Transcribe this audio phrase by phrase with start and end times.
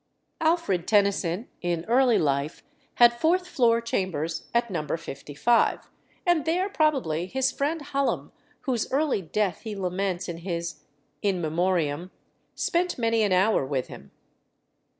[0.39, 2.63] Alfred Tennyson in early life
[2.95, 4.83] had fourth floor chambers at No.
[4.97, 5.91] 55,
[6.25, 10.77] and there probably his friend Hallam, whose early death he laments in his
[11.21, 12.09] In Memoriam
[12.55, 14.09] spent many an hour with him.